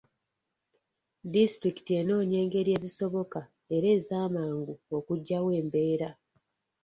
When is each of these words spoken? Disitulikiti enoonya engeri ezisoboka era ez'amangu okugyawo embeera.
Disitulikiti 1.33 1.91
enoonya 2.01 2.37
engeri 2.43 2.69
ezisoboka 2.77 3.41
era 3.75 3.87
ez'amangu 3.97 4.73
okugyawo 4.97 5.49
embeera. 5.59 6.09